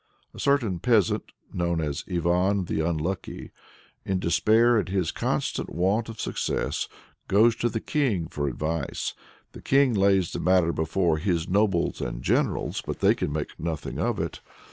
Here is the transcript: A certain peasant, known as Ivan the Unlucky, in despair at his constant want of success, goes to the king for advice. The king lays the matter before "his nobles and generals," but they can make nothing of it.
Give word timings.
A 0.33 0.39
certain 0.39 0.79
peasant, 0.79 1.31
known 1.53 1.79
as 1.79 2.03
Ivan 2.09 2.65
the 2.65 2.79
Unlucky, 2.79 3.51
in 4.03 4.17
despair 4.17 4.79
at 4.79 4.89
his 4.89 5.11
constant 5.11 5.69
want 5.69 6.09
of 6.09 6.19
success, 6.19 6.87
goes 7.27 7.55
to 7.57 7.69
the 7.69 7.79
king 7.81 8.27
for 8.27 8.47
advice. 8.47 9.13
The 9.51 9.61
king 9.61 9.93
lays 9.93 10.33
the 10.33 10.39
matter 10.39 10.73
before 10.73 11.19
"his 11.19 11.47
nobles 11.47 12.01
and 12.01 12.23
generals," 12.23 12.81
but 12.83 12.97
they 12.99 13.13
can 13.13 13.31
make 13.31 13.59
nothing 13.59 13.99
of 13.99 14.19
it. 14.19 14.41